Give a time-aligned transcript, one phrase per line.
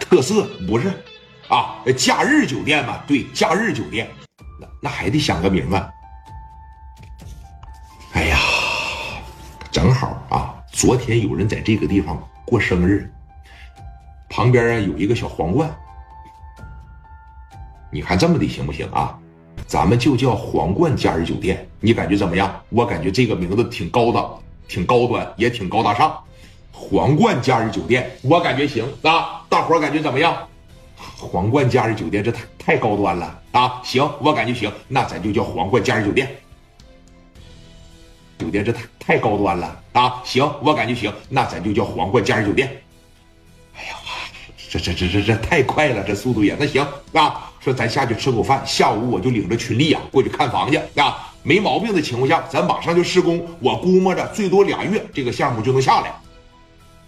[0.00, 0.88] 特色不是
[1.48, 4.08] 啊，假日酒店嘛，对，假日酒店，
[4.60, 5.90] 那那还得想个名啊。
[8.12, 8.38] 哎呀，
[9.70, 13.12] 正好啊，昨天有人在这个地方过生日，
[14.28, 15.74] 旁边啊有一个小皇冠，
[17.90, 19.18] 你看这么的行不行啊？
[19.66, 22.62] 咱们就叫皇冠假日酒店，你感觉怎么样？
[22.68, 24.38] 我感觉这个名字挺高档，
[24.68, 26.22] 挺高端，也挺高大上。
[26.90, 30.36] 皇冠假日酒店，我感觉行啊，大伙感觉怎么样？
[30.96, 33.80] 皇冠假日酒店这太太高端了啊！
[33.82, 36.28] 行，我感觉行，那咱就叫皇冠假日酒店。
[38.38, 40.20] 酒店这太太高端了啊！
[40.24, 42.70] 行，我感觉行，那咱就叫皇冠假日酒店。
[43.76, 43.96] 哎呀，
[44.70, 47.50] 这这这这这太快了，这速度也那行啊！
[47.60, 53.42] 说咱下去吃口饭，下午我就领着群力啊过去看房去啊，没毛病的情况下，咱马上就施工。
[53.58, 56.14] 我估摸着最多俩月，这个项目就能下来。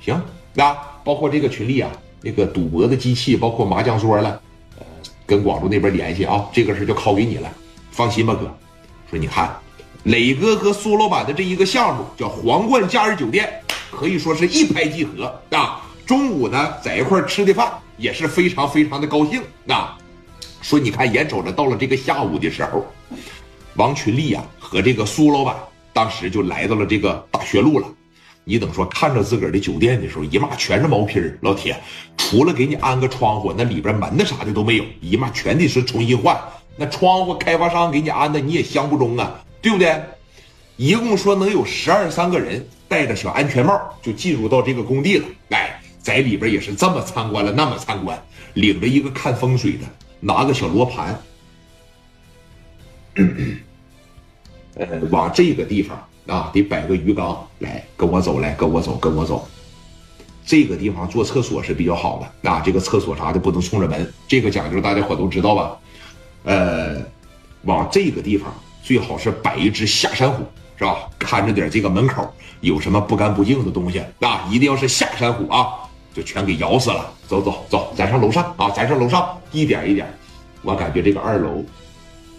[0.00, 0.20] 行
[0.54, 1.90] 那，包括这个群力啊，
[2.22, 4.40] 那个赌博的机器，包括麻将桌了，
[4.78, 4.86] 呃，
[5.26, 7.50] 跟广州那边联系啊，这个事就靠给你了，
[7.90, 8.54] 放心吧，哥。
[9.10, 9.56] 说你看。
[10.04, 15.82] 磊哥和苏老板的这一个项目叫皇冠假日酒店，可以说是一拍即合啊！
[16.06, 19.98] 中午呢在一块吃的饭也是非常非常的高兴啊！
[20.62, 22.86] 说你看，眼瞅着到了这个下午的时候，
[23.74, 25.56] 王群力呀和这个苏老板
[25.92, 27.88] 当时就来到了这个大学路了。
[28.48, 31.76] 你等说看着自个儿的酒店的时候，一妈全是毛坯儿，老铁，
[32.16, 36.40] 除了给你安个窗户，那里边门子啥的都没有，一妈全得是重新换。
[36.76, 39.44] 那窗户开发商给你安的，你也相不中啊。
[39.60, 40.00] 对不对？
[40.76, 45.26] 一共说能有十二三个人戴着小安全帽就进入到这个工地了。
[45.48, 48.16] 哎，在里边也是这么参观了那么参观，
[48.54, 49.78] 领着一个看风水的，
[50.20, 51.20] 拿个小罗盘，
[54.76, 59.46] 呃，往这个地方啊，得摆个鱼缸来，跟我走，来跟我走，跟我走。
[60.44, 65.76] 这个地方做厕所是比较好的啊，这个厕所啥的不能冲着门，这个讲究大家伙都知道吧？
[66.44, 66.96] 呃，
[67.62, 68.52] 往这个地方。
[68.82, 70.44] 最好是摆一只下山虎，
[70.78, 71.10] 是吧？
[71.18, 75.66] 看着点这个门口有什么不干不净的东西，那一定要是下山虎啊，
[76.14, 77.12] 就全给咬死了。
[77.26, 80.06] 走走走，咱上楼上啊，咱上楼上，一点一点。
[80.62, 81.64] 我感觉这个二楼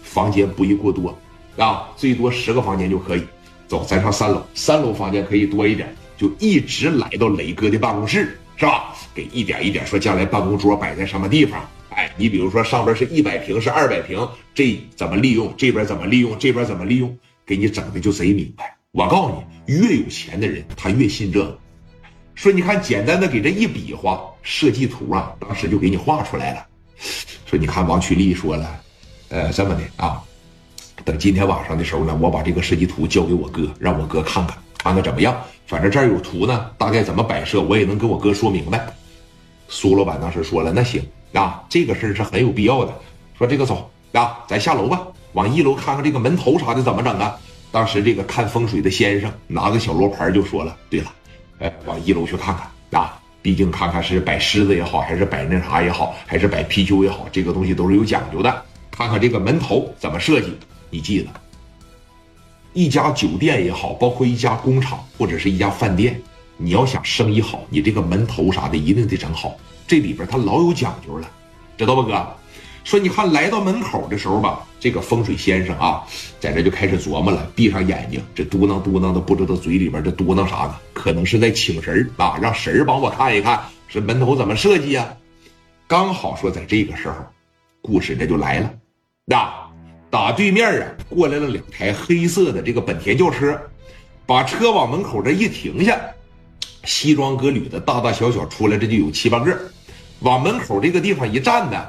[0.02, 1.14] 房间不宜过多
[1.58, 3.26] 啊，最多十个房间就可以。
[3.68, 8.94] 走，咱上三楼，三楼房间可以多一点，就一直来到磊哥的办公室，是吧？
[9.14, 11.68] 给一点一点说，将来办公桌摆在什么地方。
[11.90, 15.52] 哎，你比如说上边是一百平，是二百平，这怎么利用？
[15.56, 16.38] 这边怎么利用？
[16.38, 17.16] 这边怎么利用？
[17.44, 18.76] 给你整的就贼明白。
[18.92, 21.58] 我告诉你，越有钱的人他越信这个。
[22.34, 26.66] 说你看，简单的给这一比划，设计图啊，当时就给你画出来了。
[27.44, 28.80] 说你看，王曲丽说了，
[29.28, 30.22] 呃，这么的啊，
[31.04, 35.36] 等今天晚上的时候呢，我把这个设计图交给我哥，让我哥看看，看看怎么样。
[35.66, 38.86] 反正这儿有图呢，大概怎么摆设，我也能跟我哥说明白。
[39.68, 41.02] 苏老板当时说了，那行。
[41.34, 42.94] 啊，这个事儿是很有必要的。
[43.36, 47.36] 说这个走啊，咱下楼吧，往一楼看看这个门头啥的怎么整啊？
[47.70, 51.12] 当时这个看风水的先生拿个小罗盘就说了：“对了，
[51.58, 58.62] 哎，往一楼去看看啊，毕竟看看是摆狮子也好，还是摆那啥也好，还是摆貔貅也好，这个东西都是有讲究的。
[58.90, 60.56] 看看这个门头怎么设计。
[60.90, 61.28] 你记得，
[62.72, 66.20] 一家酒店也好，包括一家工厂或者是一家饭店，
[66.56, 69.56] 你要想生意好，你这个门头啥的一定得整好。”
[69.88, 71.30] 这里边他老有讲究了，
[71.76, 72.36] 知道吧，哥？
[72.84, 76.02] 说你看来到门口的时候吧，这个风水先生啊，
[76.40, 80.76] 在这就开始琢磨了，闭上眼睛，这嘟囔嘟囔的，不知道嘴里边这嘟囔啥呢？
[80.92, 85.06] 可能是在请神啊，让神帮我看一看，这门头怎么设计呀？
[85.86, 87.16] 刚好说在这个时候，
[87.80, 88.70] 故事这就来了，
[89.24, 89.50] 那
[90.10, 93.60] 打对面啊过来了两台黑色的这个本田轿车，
[94.26, 96.00] 把车往门口这一停下，
[96.84, 99.54] 西装革履的大大小小出来，这就有七八个。
[100.20, 101.86] 往门口这个地方一站呢，